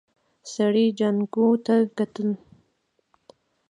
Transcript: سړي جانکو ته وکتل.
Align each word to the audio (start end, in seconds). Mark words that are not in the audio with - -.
سړي 0.53 0.85
جانکو 0.99 1.45
ته 1.65 1.73
وکتل. 1.81 2.29